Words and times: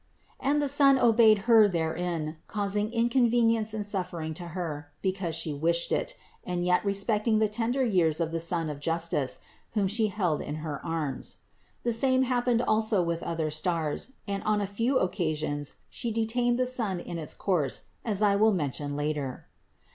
And 0.39 0.59
the 0.59 0.67
sun 0.67 0.97
obeyed 0.97 1.43
Her 1.45 1.67
therein, 1.67 2.37
causing 2.47 2.91
inconvenience 2.91 3.71
and 3.71 3.85
suffering 3.85 4.33
to 4.33 4.47
Her, 4.57 4.91
because 5.03 5.35
She 5.35 5.53
wished 5.53 5.91
it, 5.91 6.17
and 6.43 6.65
yet 6.65 6.83
respecting 6.83 7.37
the 7.37 7.47
tender 7.47 7.85
years 7.85 8.19
of 8.19 8.31
the 8.31 8.39
Sun 8.39 8.71
of 8.71 8.79
justice, 8.79 9.41
whom 9.73 9.85
She 9.85 10.07
held 10.07 10.41
in 10.41 10.55
her 10.65 10.83
arms. 10.83 11.41
The 11.83 11.93
same 11.93 12.23
happened 12.23 12.63
also 12.63 13.03
with 13.03 13.21
other 13.21 13.51
stars, 13.51 14.13
and 14.27 14.41
on 14.41 14.59
a 14.59 14.65
few 14.65 14.97
occasions 14.97 15.73
She 15.87 16.09
detained 16.11 16.57
the 16.57 16.65
sun 16.65 16.99
in 16.99 17.19
its 17.19 17.35
course, 17.35 17.83
as 18.03 18.23
I 18.23 18.35
will 18.35 18.53
mention 18.53 18.95
later. 18.95 19.45